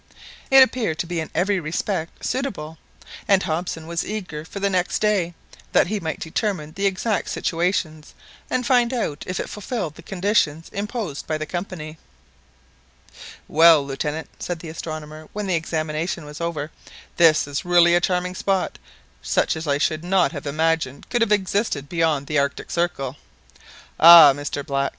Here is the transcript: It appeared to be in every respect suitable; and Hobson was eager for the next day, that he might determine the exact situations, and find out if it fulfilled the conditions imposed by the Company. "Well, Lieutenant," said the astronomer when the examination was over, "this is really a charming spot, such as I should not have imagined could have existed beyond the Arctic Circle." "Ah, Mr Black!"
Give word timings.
It 0.49 0.63
appeared 0.63 0.97
to 0.97 1.05
be 1.05 1.19
in 1.19 1.29
every 1.35 1.59
respect 1.59 2.25
suitable; 2.25 2.79
and 3.27 3.43
Hobson 3.43 3.85
was 3.85 4.03
eager 4.03 4.43
for 4.43 4.59
the 4.59 4.67
next 4.67 4.97
day, 4.97 5.35
that 5.73 5.85
he 5.85 5.99
might 5.99 6.19
determine 6.19 6.71
the 6.71 6.87
exact 6.87 7.29
situations, 7.29 8.15
and 8.49 8.65
find 8.65 8.93
out 8.95 9.23
if 9.27 9.39
it 9.39 9.47
fulfilled 9.47 9.93
the 9.93 10.01
conditions 10.01 10.69
imposed 10.73 11.27
by 11.27 11.37
the 11.37 11.45
Company. 11.45 11.99
"Well, 13.47 13.85
Lieutenant," 13.85 14.29
said 14.41 14.57
the 14.57 14.69
astronomer 14.69 15.29
when 15.33 15.45
the 15.45 15.53
examination 15.53 16.25
was 16.25 16.41
over, 16.41 16.71
"this 17.17 17.45
is 17.45 17.63
really 17.63 17.93
a 17.93 18.01
charming 18.01 18.33
spot, 18.33 18.79
such 19.21 19.55
as 19.55 19.67
I 19.67 19.77
should 19.77 20.03
not 20.03 20.31
have 20.31 20.47
imagined 20.47 21.11
could 21.11 21.21
have 21.21 21.31
existed 21.31 21.87
beyond 21.87 22.25
the 22.25 22.39
Arctic 22.39 22.71
Circle." 22.71 23.17
"Ah, 23.99 24.33
Mr 24.33 24.65
Black!" 24.65 24.89